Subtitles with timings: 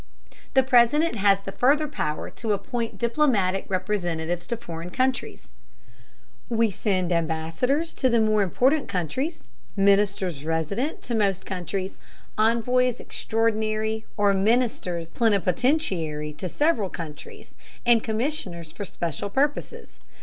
[0.55, 5.49] The President has the further power to appoint diplomatic representatives to foreign countries.
[6.49, 9.43] We send ambassadors to the more important countries,
[9.75, 11.99] ministers resident to most countries,
[12.35, 17.53] envoys extraordinary or ministers plenipotentiary to several countries,
[17.85, 19.99] and commissioners for special purposes.